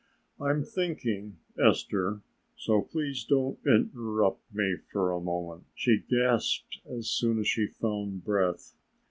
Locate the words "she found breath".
7.47-8.73